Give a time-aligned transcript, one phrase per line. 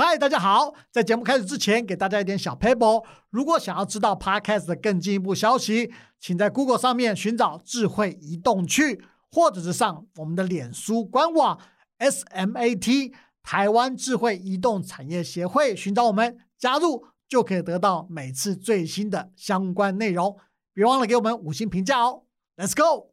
[0.00, 0.74] 嗨，大家好！
[0.92, 3.04] 在节目开始之前，给大家一点小 paper。
[3.30, 11.58] 如果想要知道 Podcast 的更进一步消息，请在 Google 上面寻找“智慧移动去”，或者是上我们的脸书官网
[11.98, 20.38] SMAT 台湾智慧移动产业协会，寻找我们加入，就可以得到每次最新的相关内容。
[20.72, 22.22] 别忘了给我们五星评价哦
[22.56, 23.10] ！Let's go！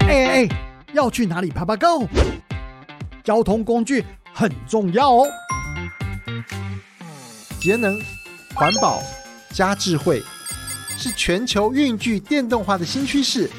[0.00, 0.48] 哎哎哎，
[0.92, 2.06] 要去哪里爬爬 Go？
[3.24, 4.02] 交通工具
[4.38, 5.28] 很重要哦。
[7.58, 8.00] 节能、
[8.54, 9.02] 环保
[9.52, 10.22] 加智慧，
[10.96, 13.50] 是全球运具电动化的新趋势。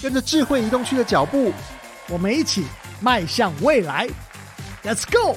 [0.00, 1.52] 跟着智慧移动区的脚步，
[2.08, 2.64] 我们一起
[2.98, 4.08] 迈向未来。
[4.82, 5.36] Let's go！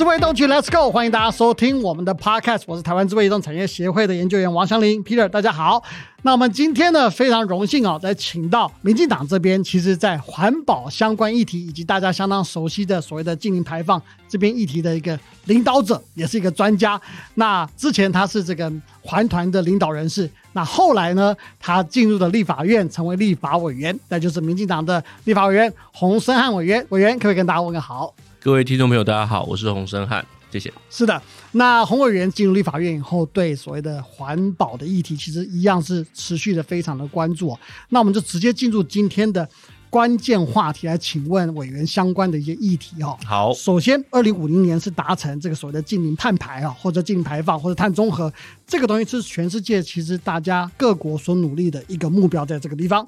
[0.00, 0.90] 智慧移动区，Let's go！
[0.90, 5.82] 欢迎大家收听我们的 Podcast，我是台湾智慧移动产业协会的研究员王祥林 Peter，大家好。
[6.22, 16.98] 那我们今天呢，非常荣幸啊，在请到民进党这边，其实在环保相关议题以及大家相当熟悉的所谓的净零排放这边议题的一个领导者，也是一个专家。
[17.34, 26.86] 那之前他是这个环团的领导人士，那后来呢，他进入了立法院，成为立法委员，那就是民进党的立法委员洪森汉委员。
[26.88, 28.14] 委员可不可以跟大家问个好？
[28.42, 30.72] 各位听众朋友，大家好，我是洪生汉，谢谢。
[30.88, 37.54] 是的，那洪委员进入立法院以后，对所谓的环保的议题，其实一样是持续的非常的关注。
[37.90, 39.46] 那我们就直接进入今天的
[39.90, 43.14] 关键话题来请问委员相关的一些议题哈。
[43.26, 48.32] 好，首先，二零五零年是达成这个所谓的净零碳排啊，或者净零排放，或者碳中和，
[48.66, 53.06] 这个东西是全世界其实大家各国所努力的一个目标，在这个地方，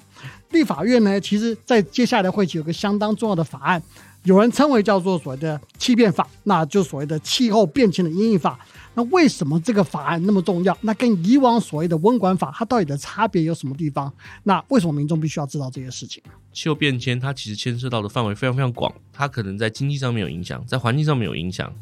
[0.51, 3.81] 立法院呢，其实在接下来的会期有个相当重要的法案。
[4.23, 8.57] 有人称为叫做所谓的气变法，那就所谓的气候变迁的阴影法。
[8.95, 10.77] 那为什么这个法案那么重要？
[10.81, 14.11] 那跟以往所谓的温管法，它到底的差别有什么地方？
[14.43, 16.21] 那为什么民众必须要知道这些事情？
[16.53, 21.73] 气候变迁它其实牵涉到的范围非常非常广，它可能在经济上面有影响，在环境上面有影响，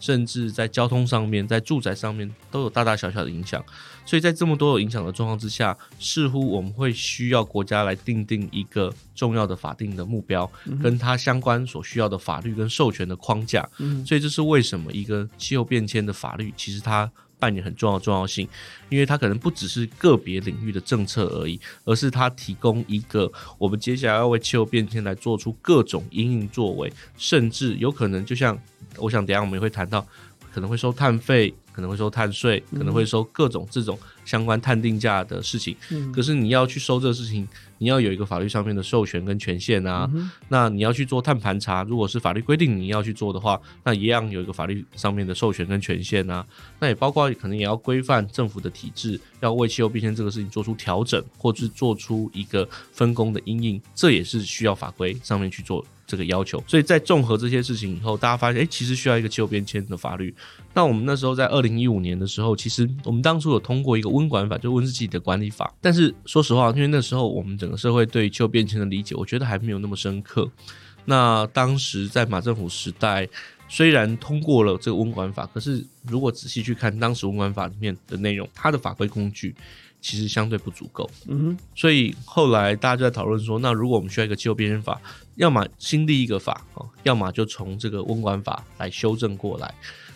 [0.00, 3.64] 甚至在交通上面、在住宅上面都有大大小小的影响。
[4.04, 10.50] 所以在这么多有影响的状况之下，似乎我们会需要国家来定定一个重要的法定的目标，
[10.82, 13.68] 跟它相关所需要的法律跟授权的框架。
[14.04, 17.08] 所以这是为什么一个气候变迁的法律其实它。
[17.40, 18.46] 扮演很重要的重要性，
[18.90, 28.60] 因为它可能不只是个别领域的政策而已，而是它提供一个我们接下来要为气候变迁来做出各种因应作为，甚至有可能就像
[28.96, 30.06] 我想等下我们也会谈到，
[30.52, 35.76] 可能会收碳费，可能会收碳税，可能会收各种这种相关碳定价的事情。
[36.12, 37.46] 可是你要去收这个事情。
[37.82, 40.06] 你要有一个法律上面的授权跟权限啊，
[40.48, 46.46] 那你要去做碳盘查，如果是法律规定你要去做的话，那一样有一个法律上面的授权跟权限啊。
[46.78, 56.62] 那也包括可能也要规范政府的体制，要为气候变迁这个事情做出调整，或是做出一个分工的阴影，这也是需要法规上面去做这个要求。
[56.66, 60.34] 所以在综合这些事情以后，大家发现，哎，其实需要一个气候变迁的法律。
[60.74, 65.72] 那我们那时候在二零一五年的时候，其实我们当初有通过一个温管法，就温室气体的管理法。
[65.80, 70.50] 但是说实话，因为那时候我们整个社会对气候变迁的理解，我觉得还没有那么深刻。
[71.04, 73.26] 那当时在马政府时代，
[73.68, 79.54] 虽然通过了这个温管法，可是如果仔细去看当时温管法里面的内容，它的法规工具
[80.00, 81.08] 其实相对不足够。
[81.26, 85.00] 嗯哼，所以后来大家就在讨论说，那如果我们需要一个气候变迁法，
[85.36, 89.74] 要么新立一个法啊，要么就从这个温管法来修正过来。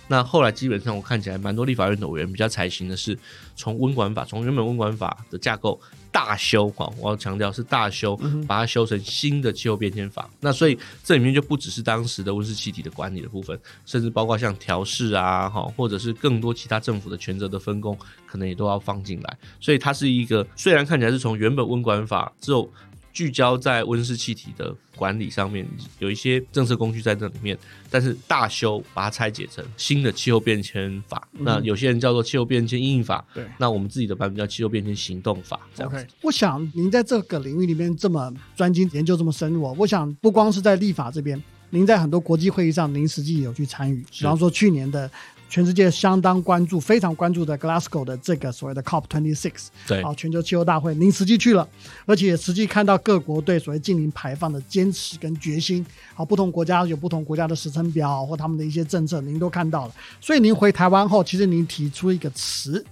[0.08, 3.18] 那后来基本上我看起来，蛮多立法院的委员比较采行的是
[3.56, 5.80] 从温管法，从原本温管法的架构。
[6.12, 8.16] 大修哈，我要强调是大修，
[8.46, 10.30] 把它修成新的气候变迁法。
[10.38, 19.38] 那所以这里面就不只是当时的温室气体的管理的部分，甚至包括像调试啊，哈，或者是更多其他政府的权责的分工，可能也都要放进来。
[19.58, 22.70] 所以它是一个虽然看起来是从原本温管法之后。
[23.14, 25.66] 聚焦在温室气体的管理上面，
[26.00, 27.56] 有一些政策工具在这里面，
[27.88, 31.26] 但是大修把它拆解成新的气候变迁法。
[31.32, 33.46] 那有些人叫做气候变迁应应法，对。
[33.56, 35.60] 那我们自己的版本叫气候变迁行动法。
[35.78, 41.40] OK，我想您在这个领域里面这么专精研究这么深入，我想不光是在立法这边，
[41.70, 45.10] 您在很多国际会议上，您实际有去参与，比方说去年的。
[45.54, 51.68] 全世界相当关注、非常关注的 Glasgow 的这个所谓的 COP twenty six，对，好，全球气候大会，您实际去了，
[52.06, 59.94] 而且实际看到各国对所谓净零排放的坚持跟决心，好，不同国家有不同国家的时程表或他们的一些政策，您都看到了。
[60.20, 62.84] 所以您回台湾后，其实您提出一个词，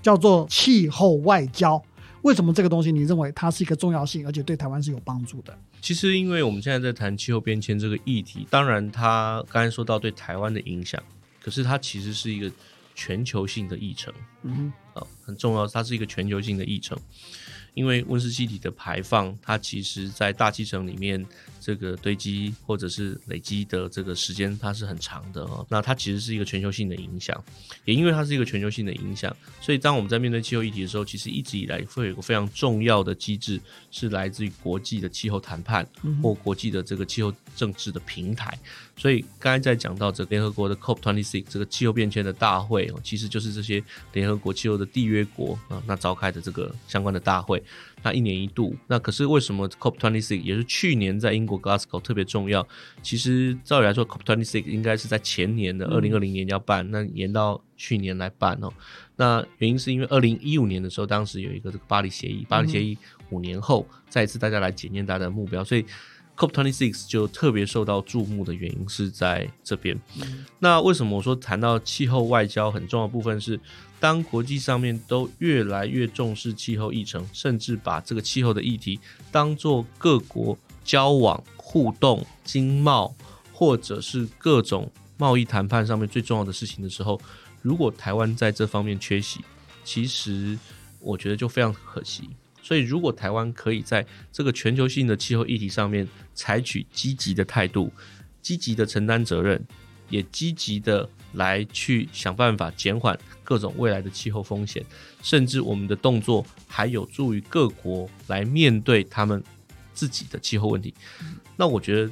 [0.00, 1.82] 叫做气候外交。
[2.22, 5.54] 为什么这个东西你认为它是一个重要性，而且对台湾是有帮助的？
[5.82, 10.98] 其实，因为我们现在在谈气候变迁这个议题，当然，它刚才说到对台湾的影响。
[11.46, 12.50] 可是它其实是一个
[12.92, 14.12] 全球性的议程，
[14.42, 16.98] 嗯，啊，很重要，它是一个全球性的议程，
[17.72, 21.24] 因为温室气体的排放，它其实在大气层里面
[21.66, 25.66] 这个堆积或者是累积的这个时间，它是很长的哦。
[25.68, 27.44] 那它其实是一个全球性的影响，
[27.84, 33.60] 也因为它是一个全球性的影响，所以当我们在面对气候议题的时候，其实一直以来会有一个非常重要的机制，
[33.90, 35.84] 是来自于国际的气候谈判
[36.22, 38.56] 或国际的这个气候政治的平台。
[38.96, 47.62] 所以刚才在讲到这联合国的 COP26 这个气候变迁的大会哦，其实就是这些联合国气候的缔约国啊，那召开的这个相关的大会，
[48.06, 48.72] 那一年一度。
[48.86, 52.64] 那可是为什么 COP26 也是去年在英国 Glasgow 特别重要？
[53.02, 58.72] 其实照理来说，COP26 应该是在前年的二零二零年要办，那延到去年来办哦。
[59.16, 62.96] 那原因是因为二零一五年的时候，当时有一个这个巴黎协议，巴黎协议
[63.30, 65.84] 五年后再一次大家来检验大家的目标，所以。
[66.36, 69.98] COP26 就特别受到注目的原因是在这边。
[70.58, 73.58] 那为什么我说谈到气候外交很重要的部分是，
[73.98, 79.00] 当国际上面都越来越重视气候议程，甚至把这个气候的议题
[79.32, 83.14] 当做各国交往、互动、经贸
[83.52, 87.20] 或者是各种贸易谈判上面最重要的事情的时候，
[87.62, 89.40] 如果台湾在这方面缺席，
[89.82, 90.58] 其实
[91.00, 92.28] 我觉得就非常可惜。
[92.62, 97.92] 所以，如果台湾可以在这个全球性的气候议题上面采取积极的态度，
[98.42, 99.64] 积极的承担责任，
[100.08, 104.84] 也积极的来去想办法减缓各种未来的气候风险，
[105.22, 109.42] 甚至我们的动作还有助于各国来面对他们
[109.92, 110.94] 自己的气候问题，
[111.56, 112.10] 那我觉得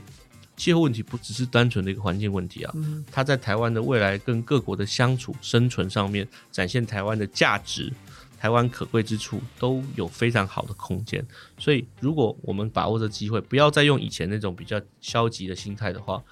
[0.57, 2.75] 气候问题不只是单纯的一个环境问题啊，
[3.11, 7.93] 它在台湾的未来跟各国的相处生存上面展现台湾的价值。
[8.37, 11.27] 台湾可贵之处都有非常好的空间，
[11.57, 16.23] 所以如果我们把握这机会，不要再用以前那种比较消极的心态的话，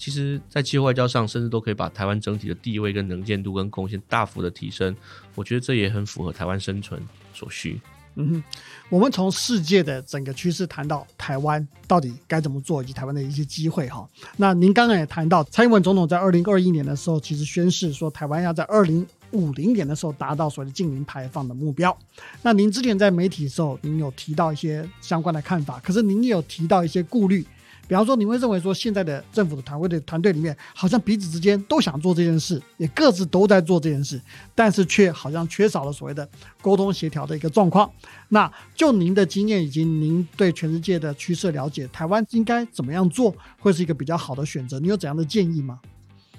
[0.00, 4.96] 其实，在气候外交上，甚至都可以把台湾整体的地位跟能见度跟贡献大幅的提升。
[5.34, 6.98] 我觉得这也很符合台湾生存
[7.34, 7.78] 所需。
[8.14, 8.44] 嗯哼，
[8.88, 14.08] 我们从世界的整个趋势谈到台湾到底该怎么做，以及台湾的一些机会哈。
[14.38, 19.06] 那您刚刚也谈到，蔡英文总统在二零二一年的时候，其实宣誓说，台湾要在二零。
[19.32, 21.96] 五零年的时候达到所谓的净零排放的目标。
[22.42, 27.46] 那您之前在媒体的时候，您有提到一些相关的看法，可是您也有提到一些顾虑，
[27.90, 34.20] 比方说，你会认为说现在的政府的团队的团队里面，好像彼此之间都想做这件事，也各自都在做这件事，
[34.54, 36.28] 但是却好像缺少了所谓的
[36.62, 37.90] 沟通协调的一个状况。
[38.28, 44.78] 那就您的经验以及您对全世界的趋势了解，台湾应该怎么样做会是一个比较好的选择？
[44.78, 45.80] 你有怎样的建议吗？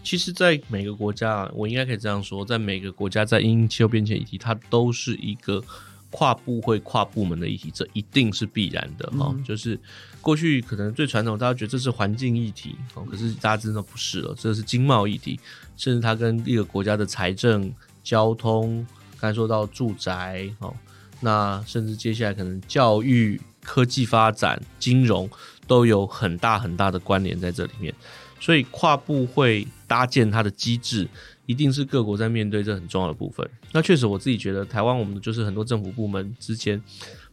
[0.01, 5.61] 其实，在每个国家，我应该可以这样说，在每个国家，在因气候变迁议题，它都是一个
[6.09, 9.35] 跨部会、跨部门的议题，这一定是必然的哈。
[9.45, 9.77] 就是
[10.21, 15.39] 过去可能最传统，大家觉得这是环境议题哦，可是大家真的不是了，这是经贸议题，
[15.75, 17.73] 甚至它跟一个国家的财政、
[18.03, 18.85] 交通，
[19.19, 20.73] 刚才说到住宅哦，
[21.19, 25.29] 那甚至接下来可能教育、科技发展、金融
[25.67, 27.93] 都有很大很大的关联在这里面。
[28.39, 31.07] 所以跨部会搭建它的机制，
[31.45, 33.47] 一定是各国在面对这很重要的部分。
[33.71, 36.81] 那确实，我自己觉得台湾我们就是很多政府部门之间，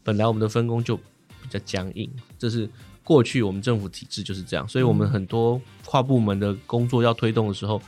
[0.02, 1.00] 本来我们的分工就
[1.50, 2.68] 比较僵硬，这是
[3.02, 4.68] 过去我们政府体制就是这样。
[4.68, 7.80] 所以我们很多跨部门的工作要推动的时候。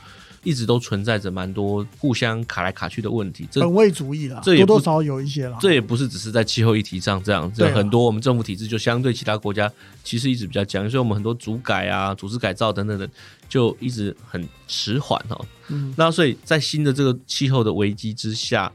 [0.43, 5.55] 一直都存在着蛮多互相卡来卡去的问题，本位主义啦，这多多少有一些啦。
[5.61, 9.71] 这也不是只是在气候议题上这样，很多我们政府体制就相对其他国家
[10.03, 13.07] 其实一直比较僵，所以我们很多组改啊、组织改造等等的，
[13.47, 15.45] 就一直很迟缓哦。
[15.67, 18.73] 嗯，那所以在新的这个气候的危机之下。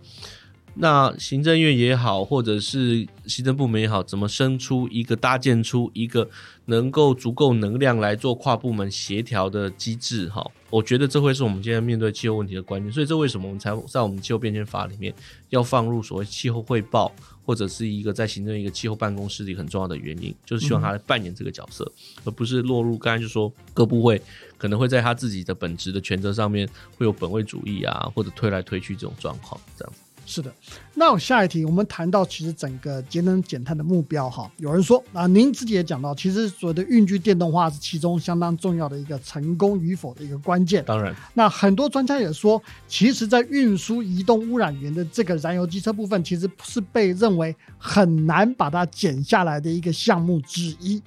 [0.79, 6.29] 那行政院也好，或者是行政部门也好，怎么生出一个搭建出一个
[6.67, 10.29] 能够足够能量来做跨部门协调的机制？
[10.29, 12.93] 哈，我觉得这会是我们今天面对气候问题的关键。
[12.93, 15.15] 所以，这为什么我们才在我们气候变迁法里面
[15.49, 17.11] 要放入所谓气候汇报，
[17.47, 21.91] 或者是一个在行政一个气候办公室里很重要的原因，就是希望他来扮演这个角色，
[22.25, 24.21] 而不是落入刚才就说各部会
[24.59, 26.69] 可能会在他自己的本职的权责上面
[26.99, 30.01] 会有本位主义啊，或者推来推去这种状况，这样子。
[30.27, 30.53] 是的，
[30.95, 40.85] 那我下一题，我们谈到其实整个节能减碳的目标哈，有人说啊，您自己也讲到，其实所谓的运具电动化是其中相当重要的一个成功与否的一个关键。
[40.85, 51.01] 当然，那很多专家也说，其实，在运输移动污染源的这个燃油机车部分，其实是被认为很难把它减下来的一个项目之一。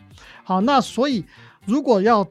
[0.46, 1.26] 好，那所以
[1.66, 2.26] 如果要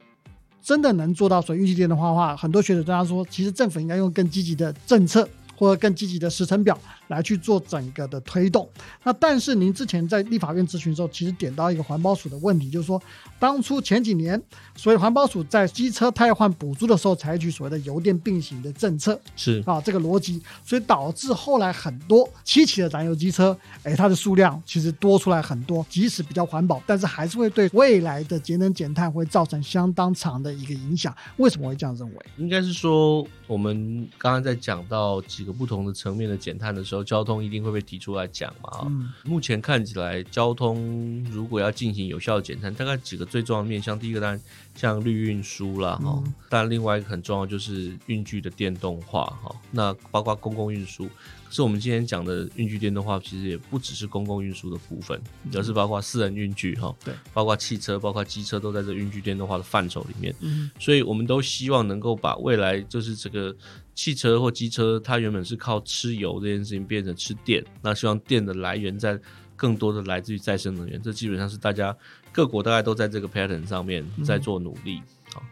[0.59, 5.29] 真的能做到所谓运气电动化的话，很多学者专家说，其实政府应该用更积极的政策。
[5.59, 8.67] 或者更积极的时程表来去做整个的推动。
[9.03, 13.01] 那但是您之前在立法院咨询的时候，其实点到一个环保署的问题，就是说
[13.37, 14.41] 当初前几年，
[14.73, 31.13] 所以环保署在机车汰换补助的时候，采取所谓的油电并行的政策是啊，这个逻辑，所以导致后来很多七期的燃油机车，哎，它的数量其实多出来很多，即使比较环保，但是还是会对未来的节能减碳会造成相当长的一个影响。
[31.37, 32.25] 为什么会这样认为？
[32.37, 38.91] 应该是说，我们刚刚在讲到几个不同的层面的减碳的时候，交通一定会被提出来讲嘛。
[39.23, 43.97] 目前看起来，交通如果要进行有效的减碳，大概几个最重要的面向。
[43.97, 44.41] 第一个当然
[44.75, 49.55] 像绿运输啦，哈、嗯当然另外一个很重要就是运具的电动化，哈。
[49.71, 51.07] 那包括公共运输。
[51.07, 55.19] 可是我们今天讲的运具电动化，其实也不只是公共运输的部分，
[55.55, 60.33] 而是包括私人运具，哈，对，包括汽车、包括机车都在这运具电动化的范畴里面。
[60.41, 63.55] 嗯所以我们都希望能够把未来就是这个
[63.99, 69.19] 汽车或机车，它原本是靠吃油这件事情变成吃电，那希望电的来源在
[69.57, 71.93] 更多的来自于再生能源，这基本上是大家
[72.31, 75.01] 各国大概都在这个 pattern 上面在做努力。
[75.33, 75.43] 好，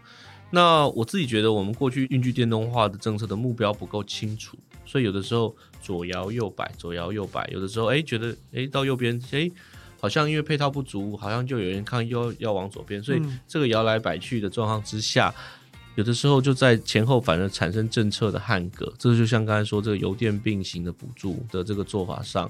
[0.49, 9.51] 那我自己觉得我们过去运具电动化的政策的目标不够清楚，所以有的时候左摇右摆，左摇右摆，有的时候哎觉得哎到右边哎。
[9.99, 15.33] 好像因为配套不足，好像就有人看又要往左边，所以嗯这个摇来摆去的状况之下，
[15.97, 18.93] 有的时候就在前后反而产生政策的汉格。
[18.99, 22.49] 这就像刚才说这个油电并行的补助的这个做法上，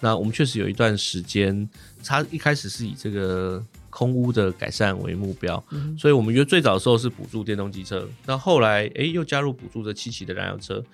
[0.00, 1.68] 那我们确实有一段时间，
[2.04, 10.84] 它一开始是以这个空屋的改善为目标，嗯所以我们约最早的时候是补助电动机车，那后来诶又加入补助这七期的燃油车。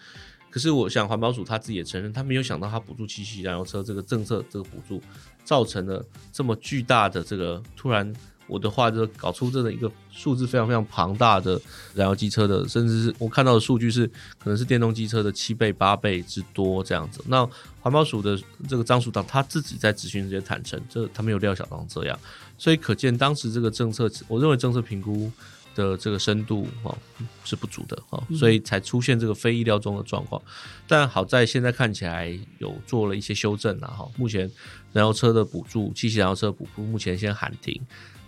[0.51, 5.03] 可是我想环保署他自己也承认，他没有想到他补助七期燃油车这个政策这个补助，
[5.43, 8.15] 造成了这么巨大的这个突然。
[8.47, 11.61] 我的话就是搞出这个一个数字非常非常庞大的
[11.95, 14.07] 燃油机车的，甚至是我看到的数据是
[14.39, 17.23] 可能是电动机车的七倍八倍之多这样子。
[17.27, 17.49] 那
[17.81, 22.19] 环保署的这个张署长他自己在咨询这些坦诚，这他没有料想到这样，
[22.59, 25.31] 所以可见当时这个政策，我认为政策评估
[25.75, 26.97] 的这个深度哦
[27.45, 30.41] 是不足的哦，所以才出现这个非意料中的状况。
[30.87, 34.51] 但好在现在看起来有做了一些修正了哈，目前
[34.93, 37.81] 燃油车的补助，七系燃油车补助目前先喊停。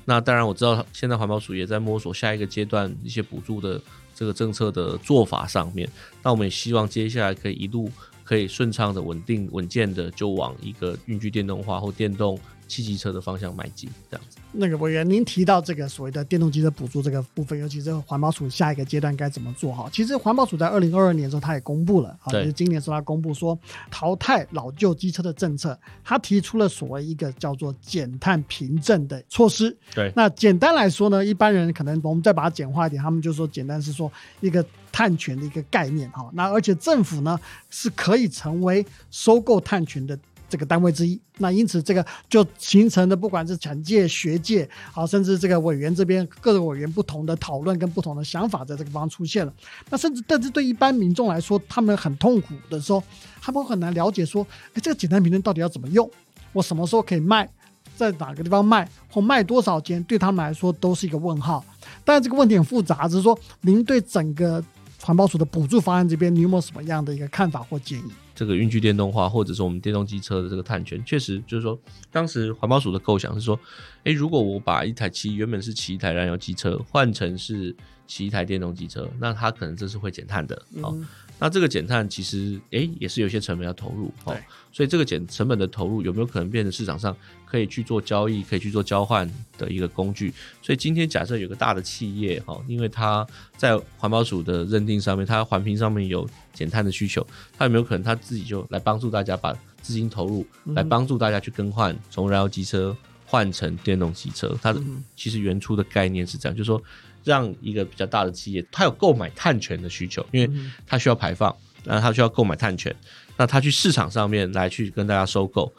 [0.06, 3.78] 那当然我知道现在环保署也在摸索下一个阶段一些补助的
[4.14, 5.86] 这个政策的做法上面。
[6.22, 7.90] 那我们也希望接下来可以一路
[8.24, 14.38] 可以顺畅的、稳定、稳健的就往一个运具电动化或电动汽机车的方向迈进，这样子。
[14.58, 19.88] 那个委员，您提到这个所谓的电动机车补助这个部分，尤其是环保署下一个阶段该怎么做哈？
[19.92, 23.58] 其实环保署在二零二二年的时候，他也公布了，啊，就是今年的时候他公布说
[23.90, 29.76] 淘汰老旧机车的政策，他提出了所谓一个叫做减碳凭证的措施。
[29.94, 36.30] 对那简单来说呢，一般人可能我们再把它简化一点，他们就说简单是说一个碳权的一个概念哈。
[36.32, 40.18] 那而且政府呢是可以成为收购碳权的。
[40.48, 49.52] 这个单位之一，那因此这个就形成的，不管是产界、学界，好，甚至这个委员这边各个委员不同的讨论跟不同的想法，在这个地方出现了。
[49.90, 53.02] 那甚至，但是对一般民众来说，他们很痛苦的时候，
[53.40, 56.08] 他们很难了解说，哎，这个简单评论到底要怎么用？
[56.52, 57.48] 我什么时候可以卖？
[57.96, 58.88] 在哪个地方卖？
[59.10, 60.02] 或卖多少钱？
[60.04, 61.64] 对他们来说都是一个问号。
[62.04, 64.62] 当然，这个问题很复杂，只是说您对整个
[65.02, 68.12] 环保署的补助方案这边，你有没有什么样的一个看法或建议？
[68.36, 71.76] 这个运具电动化，或者是我们电动机车的这个碳权，确实就是说，
[72.12, 73.58] 当时环保署的构想是说，
[74.04, 77.74] 诶，如果我把一台骑原本是骑一台燃油机车，换成是
[78.06, 80.62] 骑一台电动机车，那它可能这是会减碳的。
[80.82, 80.94] 好，
[81.38, 84.12] 那这个减碳其实诶也是有些成本要投入。
[84.24, 84.36] 哦，
[84.72, 87.14] 所以这个减成本的投入有没有可能变成市场上
[87.44, 90.32] 可以去做交易、可以去做交换的一个工具？
[90.62, 93.26] 所以今天假设有个大的企业哈，因为它
[93.56, 97.26] 在环保署的认定上面，它环评上面有减碳的需求，
[97.56, 99.52] 它有没有可能它自己就来帮助大家把
[99.82, 104.56] 资金投入，来帮助大家去更换从燃油机车换成电动机车？
[104.62, 104.74] 它
[105.14, 106.82] 其实原初的概念是这样，就是说
[107.26, 110.50] 让一个比较大的企业，它有购买碳权的需求，因为
[110.86, 111.54] 它需要排放，
[111.84, 112.94] 那它需要购买碳权，
[113.36, 115.70] 那它去市场上面来去跟大家收购。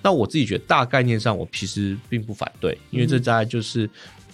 [0.00, 3.88] 那我自己觉得大概念上，我其实并不反对，因为这大概就是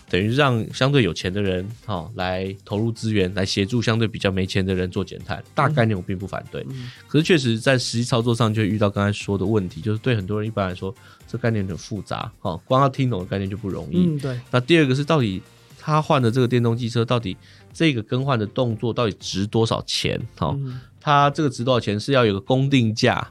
[0.08, 5.44] 等于让相对有钱的人哦来投入资源，来协助相对比较没钱的人做减碳。
[5.54, 6.66] 大概念我并不反对，
[7.06, 10.94] 可是确实在实际操作上就会遇到刚才说的问题，就是对很多人一般来说，
[11.26, 14.06] 这概念很复杂哈，光要听懂的概念就不容易。
[14.06, 15.42] 嗯，对，那第二个是到底
[15.88, 17.34] 他换的这个电动机车，到底
[17.72, 20.20] 这个更换的动作到底值多少钱？
[20.36, 23.26] 好、嗯它这个值多少钱是要有个公定价，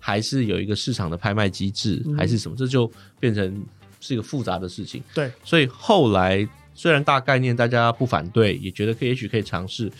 [0.00, 2.56] 还是有一个市场的拍卖机制，嗯还是什么？
[2.56, 2.90] 这就
[3.20, 3.64] 变成
[4.00, 5.00] 是一个复杂的事情。
[5.14, 9.92] 对，所以后来虽然大概念大家不反对，也觉得可以，也许可以尝试，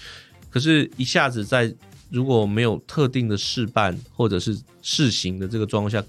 [0.49, 1.73] 可是一下子在
[2.11, 6.03] 如果没有特定的试办或者是试行的这个状况下，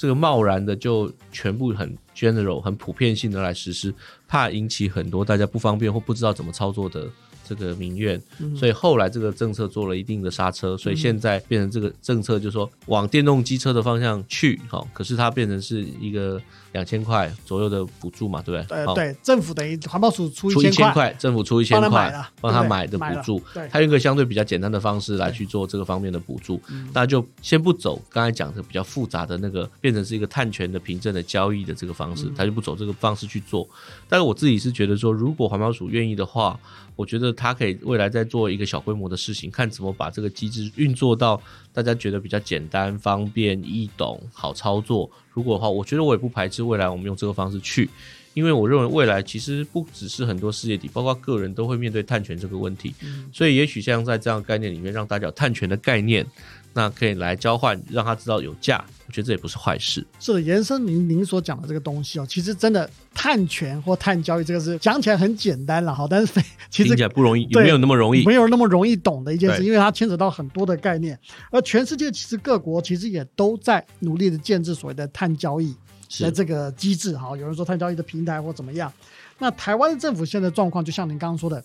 [0.00, 3.92] 这个贸然的就全部很 general、很普遍性的来实施，
[4.26, 7.06] 怕引起很多大家不方便或不知道怎么操作的
[7.54, 8.20] 这个民怨。
[8.56, 16.40] 所以后来这个政策做了一定的刹车，所以现在变成这个政策就是说往电动机车的方向去，好，可是它变成是一个
[16.72, 18.94] 两千块左右的补助嘛，对不对？
[18.94, 23.40] 对，政府等于环保署出出一千千块，政府出一千块帮他买的补助。
[23.52, 26.60] 对，他用一个相对比较简单的方式来去做这个方面的补助，
[26.92, 33.68] 那就先不走刚才讲的比较复杂的那个，变成是一个碳权的凭证的交易的这个方式，他就不走这个方式去做。
[34.08, 36.58] 但是我自己是觉得说，如果环保署愿意的话，
[37.00, 41.40] 我觉得他可以未来再做一个小规模的事情，看怎么把这个机制运作到
[41.72, 45.10] 大家觉得比较简单、方便、易懂、好操作。
[45.32, 47.88] 如果的话，我觉得我也不排斥未来我们用这个方式去。
[48.32, 52.94] 因为我认为未来其实不只是很多世界体，包括个人都会面对碳权这个问题，
[53.32, 56.24] 所以也许像在这样的概念里面，让大家有碳权的概念，
[56.72, 60.06] 那可以来交换，让他知道有价，我觉得这也不是坏事。
[60.18, 68.24] 是的，延伸您您所讲的这个东西哦，其实真的碳权或碳交易这个是讲起来很简单了哈，但是非 其实不容易，对有没有那么容易？
[68.24, 71.18] 没有那么容易懂的一件事，因为它牵扯到很多的概念，
[71.50, 75.74] 而全世界其实各国其实也都在努力的建制所谓的碳交易
[76.20, 77.16] 的这个机制。
[77.16, 78.92] 哈，有人说碳交易的平台或怎么样，
[79.38, 81.64] 那台湾的政府现在状况，就像您刚刚说的，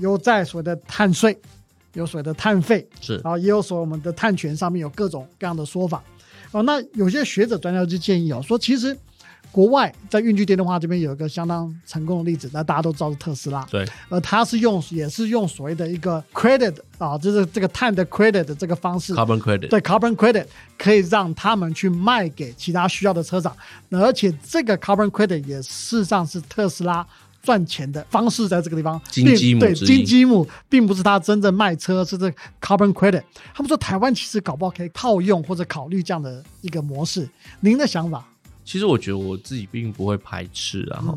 [0.00, 1.38] 有在所谓的碳税，
[1.96, 3.16] 有所谓的碳费，是。
[3.24, 6.00] 然后也有所我们的碳权上面有各种各样的说法。
[6.52, 8.96] 哦，那有些学者专家就建议哦，说其实
[9.50, 13.64] 国外在运具电动化这边有一个相当成功的例子，那大家都知道是特斯拉。
[13.70, 20.46] 对，而它是用也是用所谓的一个 credit 啊，就是这个碳的 credit 的这个方式，carbon credit，对 carbon credit
[20.78, 23.54] 可以让他们去卖给其他需要的车厂，
[23.88, 27.06] 那而且这个 carbon credit 也事实上是特斯拉
[27.46, 29.00] 赚钱的方式，在这个地方。
[29.08, 32.28] 金鸡母并对金鸡母，并不是他真正卖车，是这
[32.60, 33.22] carbon credit。
[33.54, 37.28] 他们说台湾其实搞不好可以套用或者考虑这样的一个模式，
[37.60, 38.26] 您的想法？
[38.64, 41.16] 其实我觉得我自己并不会排斥啊，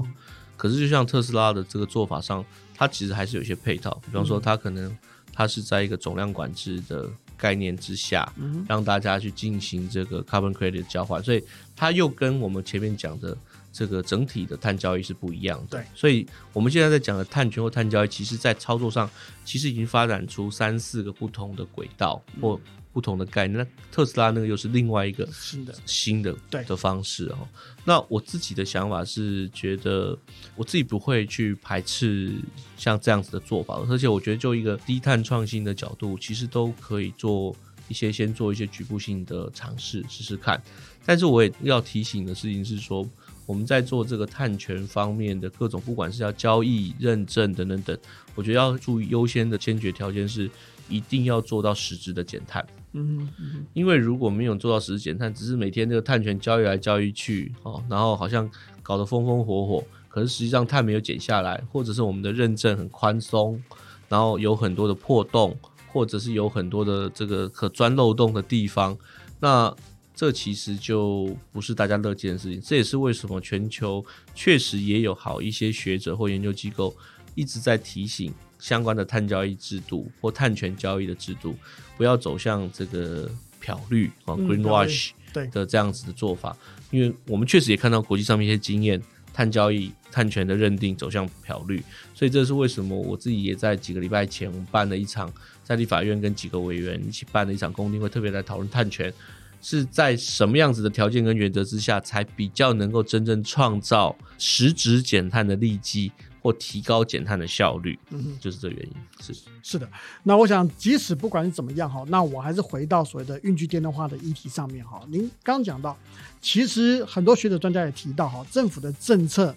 [0.56, 2.46] 可是就像特斯拉的这个做法上，
[2.76, 4.96] 它其实还是有一些配套，比方说它可能
[5.34, 11.44] 它是在一个总量管制的概念之下，嗯让大家去进行这个 carbon credit 交换，所以
[11.76, 13.36] 它又跟我们前面讲的
[13.72, 15.78] 这个整体的碳交易是不一样的。
[15.78, 19.10] 对，所以我们现在在讲的碳权或碳交易，其实在操作上
[19.46, 22.60] 其实已经发展出三四个不同的轨道或
[22.92, 23.58] 不同的概念。
[23.60, 27.48] 那特斯拉那个又是另外一个新的，新的对的方式哦。
[27.86, 30.18] 那我自己的想法是觉得，
[30.56, 32.34] 我自己不会去排斥
[32.78, 37.56] 像这样子的做法，而且我觉得就一个低碳创新的角度，其实都可以做
[37.88, 40.62] 一些先做一些局部性的尝试试试看。
[41.06, 43.08] 但是我也要提醒的事情是说，
[43.50, 47.98] 我们在做这个碳权方面的各种，不管是要交易、认证等等等，
[48.36, 50.48] 我觉得要注意优先的先决条件是
[50.88, 52.64] 一定要做到实质的减碳。
[52.92, 58.48] 嗯嗯因为如果没有做到实质减碳，只是每天这个碳权交易来交易去哦，然后好像
[58.84, 63.60] 搞得风风火火，可是实际上碳没有减下来，或者是我们的认证很宽松，
[64.08, 65.58] 然后有很多的破洞，
[65.88, 68.96] 或者是有很多的这个可钻漏洞的地方，
[69.40, 69.76] 那
[70.20, 72.62] 这其实就不是大家乐见的事情。
[72.62, 74.06] 这也是为什么全球
[74.36, 76.94] 确实也有好一些学者或研究机构
[77.36, 81.56] 一直在提醒相关的碳交易制度或碳权交易的制度，
[81.96, 86.54] 不要走向这个漂绿啊、嗯 greenwash 对的这样子的做法，
[86.92, 89.02] 因为我们确实也看到国际上面一些经验，
[89.34, 91.82] 碳交易、碳权的认定走向漂绿，
[92.14, 99.14] 所以这是为什么我自己也在几个礼拜前，我们办了一场在立法院跟几个委员一起办了一场公听会，特别来讨论碳权。
[99.62, 108.00] 是在什么样子的条件跟原则之下，才比较能够真正创造实质减碳的利基，或提高减碳的效率？
[108.12, 108.38] 嗯。
[108.40, 108.94] 就是这原因。
[109.22, 109.88] 是是的，
[110.24, 115.02] 那我想，即使不管是怎么样哈，那我还是回到所谓的运具电动化的议题上面哈。
[115.10, 115.98] 您刚讲到，
[116.42, 119.54] 其实很多学者专家也提到哈，政府的政策、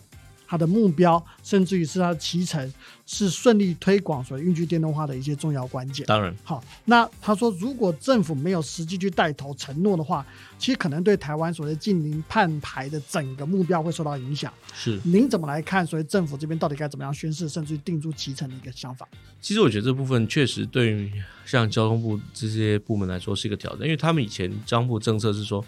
[0.52, 2.70] 它的目标，甚至于是它的脐橙，
[3.06, 6.04] 是顺利推广所谓运具电动化的一些重要关键。
[6.04, 10.26] 当然，好，那他说，如果政府没有实际去带头承诺的话，
[10.58, 14.52] 其实可能对台湾所谓近零碳排的整个目标会受到影响。
[14.74, 15.00] 是。
[15.04, 15.86] 您怎么来看？
[15.86, 19.08] 所谓政府这边到底该怎么样宣示，甚至于定出骑乘的一个想法？
[19.40, 21.10] 其实我觉得这部分确实对于
[21.46, 25.64] 像交通部这些部门来说是一个挑战，因为他们以前交通部政策是说，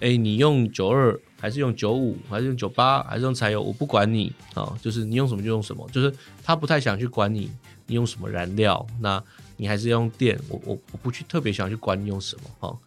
[0.00, 7.50] 哎，你用九二还是用九五还是用九八还是用柴油，我不管你啊、就是你用什么就用什么，就是他不太想去管你
[7.86, 9.22] 你用什么燃料，那
[9.56, 12.78] 你还是用电，我我我不去特别想去管你用什么哈、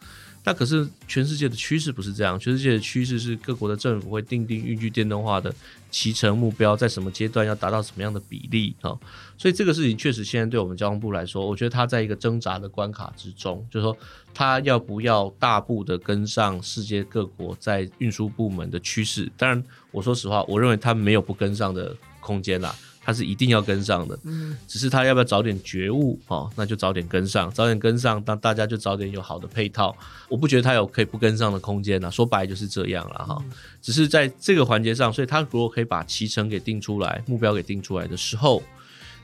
[0.43, 5.54] 那可是全世界的趋势不是这样，全世界的趋势是各国的政府会定定预具电动化的
[5.91, 8.97] 骑乘目标，在什么阶段要达到什么样的比例啊、
[9.38, 13.95] 所以这个事情确实现在对我们交通部来说，我觉得它在一个挣扎的关卡之中，就是说
[14.34, 19.32] 它要不要大步的跟上世界各国在运输部门的趋势。
[19.38, 22.75] 当然，我说实话，我认为它没有不跟上的空间啦。
[23.03, 29.95] 它是一定要跟上的，嗯，只是他要不要早点觉悟哦，那就早点跟上，早点跟上，当大家就早点有好的配套。
[30.29, 33.43] 我不觉得他有可以不跟上的空间呐，说白就是这样了哈。
[33.81, 38.61] 只是在这个环节上，所以他如果可以把骑程给定出来，目标给定出来的时候，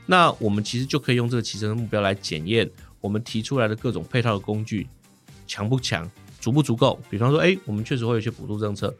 [0.06, 2.68] 那我们其实就可以用这个骑程的目标来检验
[3.00, 4.88] 我们提出来的各种配套的工具
[5.46, 6.10] 强不强、
[6.40, 6.98] 足不足够。
[7.08, 8.92] 比方说，哎，我们确实会有一些补助政策。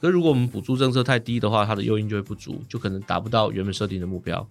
[0.00, 4.46] 可如果我们补助政策太低的话，它的诱因就会不足，就可能达不到原本设定的目标。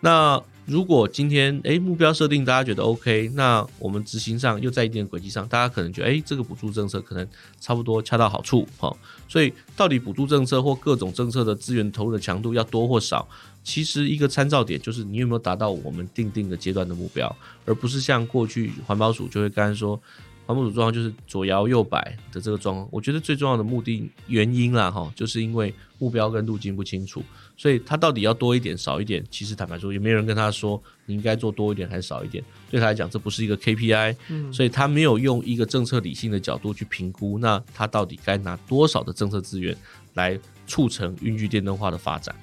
[0.00, 7.28] 那如果今天诶目标设定大家觉得 OK，那我们执行上又在一定的轨迹上，大家可能觉得诶这个补助政策可能
[7.60, 8.96] 差不多恰到好处哈、
[9.28, 13.28] 所以到底补助政策或各种政策的资源投入的强度要多或少，
[13.64, 20.00] 其实一个参照点就是你有没有达到我们定定的阶段的目标，而不是像过去环保署就会刚才说。
[20.48, 27.22] 环保组状况就是左摇右摆的这个状况，我觉得最重要的目的原因啦，哈，就是因为目标跟路径不清楚，
[27.54, 39.76] 所以他到底要多一点少一点，其实坦白说也没有人跟他说你应该做多一点还是少一点，对他来讲这不是一个 KPI，嗯所以他没有用一个政策理性的角度去评估，那他到底该拿多少的政策资源
[40.14, 42.34] 来促成运具电动化的发展。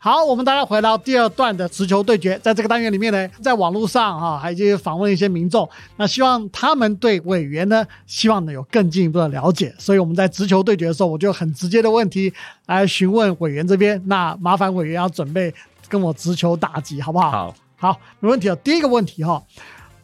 [0.00, 12.32] 好，我们大家回到第二段的直球对决，在这个单元里面呢，在网络上哈、还已经访问一些民众，那希望他们对委员呢，希望呢有更进一步的了解，所以我们在直球对决的时候，我就很直接的问题
[12.66, 15.52] 来询问委员这边，那麻烦委员要准备
[15.88, 17.30] 跟我直球打击，好不好？
[17.32, 18.56] 好，好，没问题哦。
[18.62, 19.42] 第一个问题哈、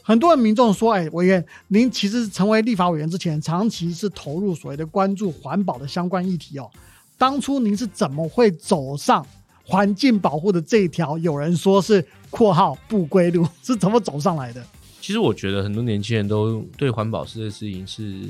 [0.02, 6.68] 很多人民众说，哎，委员，您其实成为立法委员之前，长期是投入所谓的关注环保的相关议题哦。
[7.16, 9.24] 当初您是怎么会走上
[9.64, 11.16] 环境保护的这一条？
[11.18, 14.64] 有人说是（括号不归路）， 是怎么走上来的？
[15.00, 18.20] 其实我觉得很多年轻人都对环保这件事情是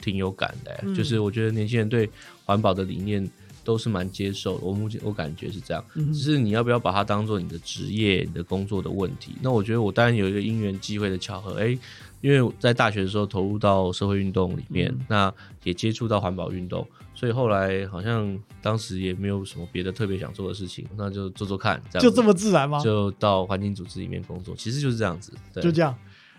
[0.00, 2.08] 挺有感的、嗯就是我觉得年轻人对
[2.44, 3.28] 环保的理念
[3.70, 4.64] 都是蛮接受的。
[4.64, 9.36] 我目前我感觉是这样，嗯只是你要不要把它当做你的职业、你的工作的问题。
[9.40, 11.78] 那我觉得我当然有一个因缘机会的巧合，诶，
[12.20, 22.80] 因为在大学的时候投入到社会运动里面，嗯那也接触到环保运动，所以后来好像当时也没有什么别的特别想做的事情，那就做做看，这样就这么自然吗？
[22.82, 25.96] 就到环境组织里面工作，其实就是这样子，对就这样。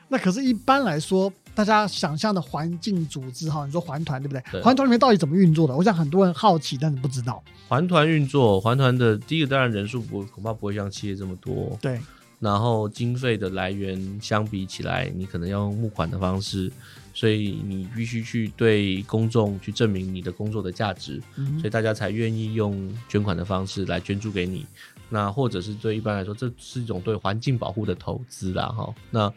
[0.10, 4.44] 那可是，一般来说，大家想象的环境组织哈，你说环团对不对？
[4.52, 5.76] 对环团里面到底怎么运作的？
[5.76, 7.44] 我想很多人好奇，但是不知道。
[7.68, 12.00] 环团运作，环团的第一个当然人数不恐怕不会像企业这么多，对，
[12.40, 16.72] 然后经费的来源相比起来，你可能要用募款的方式，
[17.14, 24.66] 所以你必须去对公众去证明你的工作的价值，嗯所以大家才愿意用捐款的方式来捐助给你。
[25.14, 28.92] 那或者是对一般来说，这是一种对环境保护的投资啦，哈。
[29.10, 29.32] 那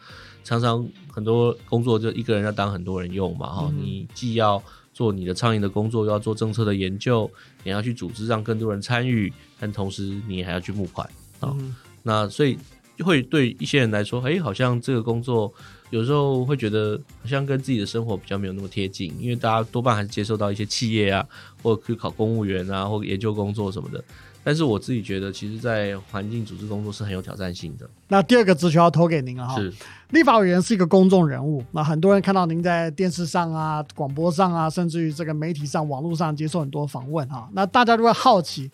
[0.44, 7.28] 常常很多工作就一个人要当很多人用嘛，哈、嗯你既要做你的倡议的工作，又要做政策的研究，
[7.64, 11.04] 你要去组织让更多人参与，但同时你还要去募款
[11.40, 12.56] 啊、嗯那所以
[13.00, 15.52] 会对一些人来说，哎、好像这个工作
[15.90, 21.26] 有时候会觉得好像跟自己的生活比较没有那么贴近，因为大家多半还是接受到一些企业啊，
[21.62, 24.04] 或者去考公务员啊，或研究工作什么的。
[24.44, 27.88] 但是我自己觉得，其实，在环境组织工作是很有挑战性的。
[28.08, 29.56] 那第二个直球要投给您了哈。
[29.56, 29.72] 是，
[30.10, 37.48] 立法委员是一个公众人物，那很多人看到您在电视上啊、广播上啊，甚至于这个媒体上、网络上接受很多访问哈。
[37.54, 38.70] 那大家都会好奇，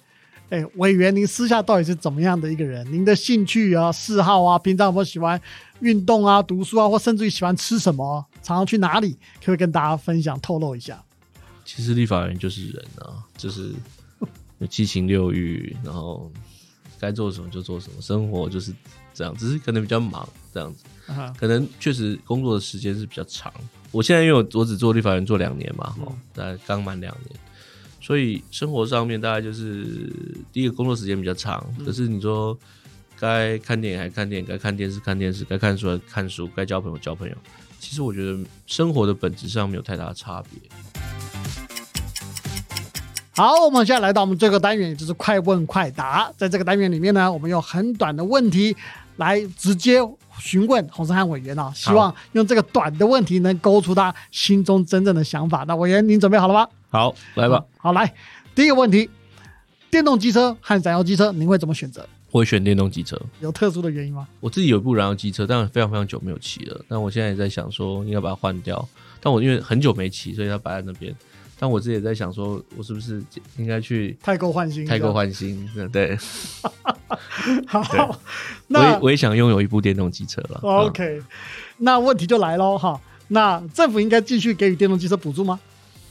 [0.48, 2.84] 哎，委员您私下到底是怎么样的一个人？
[2.92, 5.40] 您的兴趣啊、嗜好啊，平常有没有喜欢
[5.78, 8.26] 运动啊、读书啊，或甚至于喜欢吃什么？
[8.42, 9.16] 常常去哪里？
[9.44, 11.00] 可以跟大家分享、透露一下？
[11.64, 13.72] 其实立法人就是人啊，就是
[14.60, 16.32] 有七情六欲，然后
[17.00, 18.72] 该做什么就做什么，生活就是
[19.12, 20.84] 这样，只是可能比较忙这样子。
[21.08, 23.52] 啊可能确实工作的时间是比较长。
[23.90, 27.40] 我现在因为我我只做立法员做两年嘛，哦，大概刚满两年，
[28.00, 30.12] 所以生活上面大概就是
[30.52, 32.56] 第一个工作时间比较长，可是你说
[33.18, 37.34] 该看电影还看电影，该看电视看电视，该看书还看书，该交朋友交朋友。
[37.80, 40.60] 其实我觉得生活的本质上没有太大的差别。
[43.40, 46.30] 好，我们现在来到我们这个单元，也就是快问快答。
[46.36, 48.76] 在这个单元里面呢，我们用很短的问题
[49.16, 49.98] 来直接
[50.38, 55.64] 询问洪胜汉委员啊，希望用这个短的问题能勾出他心中真正的想法。
[55.66, 56.68] 那委员，您准备好了吗？
[56.90, 57.64] 好，来吧。
[57.78, 58.12] 好，来，
[58.54, 59.08] 第一个问题，
[59.90, 62.06] 电动机车和燃油机车，您会怎么选择？
[62.32, 63.18] 我会选电动机车。
[63.40, 64.28] 有特殊的原因吗？
[64.40, 66.78] 我自己有一部燃油机车，但非常非常久没有骑了。
[66.86, 68.86] 但我现在也在想说，应该把它换掉。
[69.18, 71.16] 但我因为很久没骑，所以它摆在那边。
[71.60, 73.22] 但我自己也在想说，我是不是
[73.58, 74.86] 应该去太购换新？
[74.86, 76.16] 太购换新，对。
[77.68, 78.20] 好，我
[78.68, 80.58] 那也我也想拥有一部电动机车了。
[80.62, 81.22] 嗯 OK，
[81.76, 82.98] 那问题就来喽哈。
[83.28, 85.60] 那政府应该继续给予电动机车补助吗？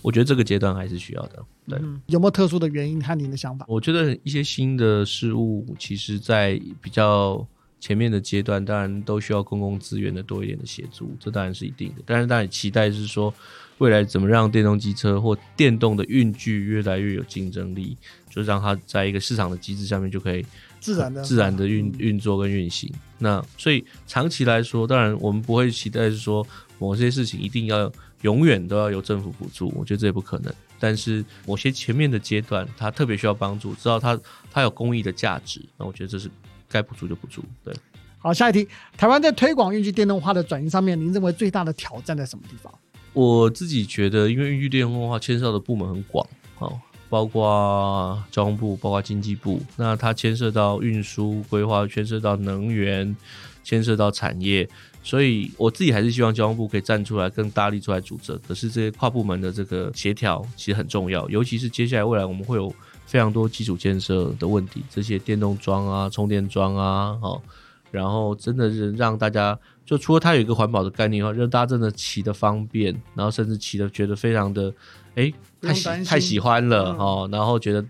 [0.03, 1.43] 我觉得这个阶段还是需要的。
[1.67, 3.65] 对，嗯，有没有特殊的原因和您的想法？
[3.67, 7.45] 我觉得一些新的事物，其实在比较
[7.79, 11.95] 前面的阶段，当然都需要公共资源的多一点的协助，这当然是一定的。
[12.05, 13.33] 但是，当然期待是说，
[13.79, 17.97] 未来怎么让电动机车或电动的运具越来越有竞争力，
[18.29, 20.45] 就让它在一个市场的机制下面就可以
[20.79, 22.89] 自然的自然的运运作跟运行。
[23.17, 26.45] 那所以长期来说，当然我们不会期待是说
[26.77, 30.53] 某些事情一定要永远都要由政府补助，我觉得这也不可能。
[30.77, 34.17] 但是某些前面的阶段，它特别需要帮助，知道它
[34.51, 36.29] 它有公益的价值，那我觉得这是
[36.69, 37.43] 该补助就补助。
[37.63, 37.73] 对，
[38.17, 42.73] 好，下一题，台湾在推广运具电动化的转型上面，您认为最大的挑战在什么地方？
[43.13, 46.25] 我自己觉得，因为运具电动化牵涉的部门很广，
[46.59, 53.15] 哦，包括交通部，包括经济部，那它牵涉到运输规划，牵涉到能源，
[53.63, 54.69] 牵涉到产业，
[55.03, 58.37] 所以我自己还是希望交通部可以站出来，更大力出来组织。
[58.47, 62.73] 可是这些跨部门的这个协调其实很重要，尤其是接下来未来我们会有
[63.07, 67.41] 非常多基础建设的问题，这些电动桩啊、充电桩啊，哦，
[67.89, 69.57] 然后真的是让大家。
[69.89, 74.71] 就除了它有一个环保的概念的话，让大家真的骑的方便，然后甚至骑的觉得非常的，
[75.15, 77.83] 哎，太喜太喜欢了、嗯哦，然后觉得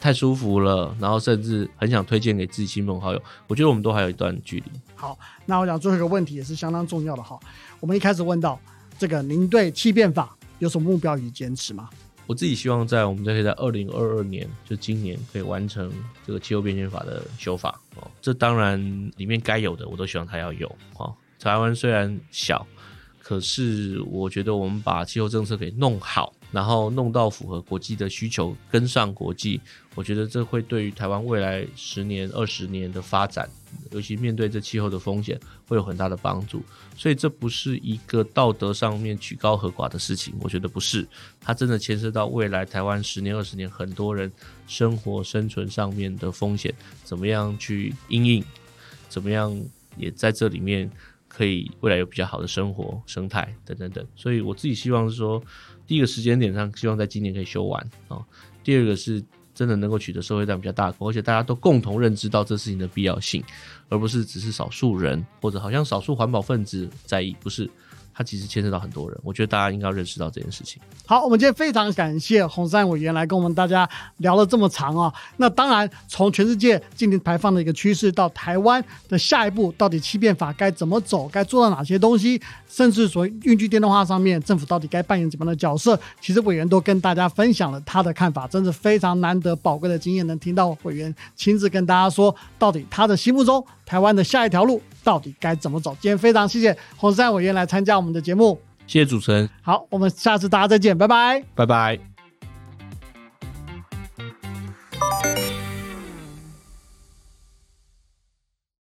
[0.00, 3.22] 太舒服了，然后甚至很想推荐给自己亲朋好友。
[3.46, 4.64] 我觉得我们都还有一段距离。
[4.94, 7.38] 好，那我想最后一个问题也是相当重要的哈。
[7.78, 8.58] 我们一开始问到
[8.98, 11.90] 这个，您对气变法有什么目标与坚持吗？
[12.26, 15.92] 我自己希望在我们可以在二零二二年，就今年可以完成
[16.26, 18.10] 这个气候变迁法的修法哦。
[18.22, 18.80] 这当然
[19.18, 21.14] 里面该有的我都希望它要有哦。
[21.44, 22.66] 台湾虽然小，
[23.22, 29.60] 可是我觉得我们把气候政策给弄好，然后弄到符合国际的需求，跟上国际，
[29.94, 33.46] 我觉得这会对于台湾未来十年、二十年的发展，
[33.90, 36.62] 尤其面对这气候的风险，会有很大的帮助。
[36.96, 41.06] 所以这不是一个道德上面曲高和寡的事情，我觉得不是。
[41.42, 44.32] 它真的牵涉到未来台湾十年、二十年很多人
[44.66, 48.42] 生活生存上面的风险，怎么样去应应，
[49.10, 49.54] 怎么样
[49.96, 50.90] 也在这里面
[51.36, 54.06] 可以未来有比较好的生活生态等等等。
[54.14, 55.42] 所以我自己希望是说，
[55.86, 58.24] 第一个时间点上，希望在今年可以修完啊、哦。
[58.62, 59.22] 第二个是
[59.54, 63.42] 真的能够取得社会量比较大的，而且大家都共同认知到这事情的必要性，
[63.88, 67.68] 而不是只是少数人或者好像少数环保分子在意，不是。
[68.14, 70.80] 它其实牵涉到很多人，我觉得大家应该要认识到这件事情。
[71.04, 95.96] 好，我们今天非常感谢洪山委员来跟我们大家聊了这么长啊、那当然，从全世界净零排放的一个趋势到台湾的下一步，到底气变法该怎么走，该做到哪些东西，甚至说运具电动化上面，政府到底该扮演怎么样的角色，其实委员都跟大家分享了他的看法，真是非常难得宝贵的经验，能听到委员亲自跟大家说，到底他的心目中台湾的下一条路到底该怎么走。
[96.00, 98.58] 今天非常谢谢洪山委员来参加我们的节目。
[98.86, 101.42] 谢谢主持人，好，我们下次大家再见，拜拜。
[101.54, 102.13] 拜拜。